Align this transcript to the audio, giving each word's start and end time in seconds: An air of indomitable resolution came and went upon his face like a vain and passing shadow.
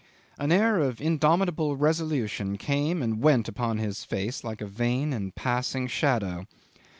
An 0.39 0.51
air 0.51 0.79
of 0.79 0.99
indomitable 0.99 1.75
resolution 1.77 2.57
came 2.57 3.03
and 3.03 3.21
went 3.21 3.47
upon 3.47 3.77
his 3.77 4.03
face 4.03 4.43
like 4.43 4.59
a 4.59 4.65
vain 4.65 5.13
and 5.13 5.35
passing 5.35 5.85
shadow. 5.85 6.47